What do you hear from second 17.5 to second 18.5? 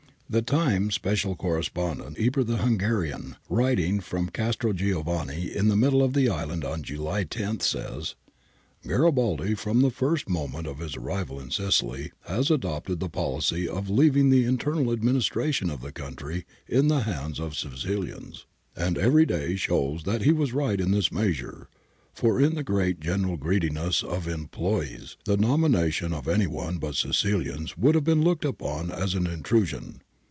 Sicilians,